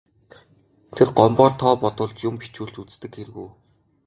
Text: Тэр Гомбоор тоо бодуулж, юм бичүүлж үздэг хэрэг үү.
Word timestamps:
Тэр 0.95 1.07
Гомбоор 1.17 1.53
тоо 1.61 1.73
бодуулж, 1.83 2.17
юм 2.29 2.35
бичүүлж 2.41 2.75
үздэг 2.81 3.11
хэрэг 3.15 3.35
үү. 3.43 3.49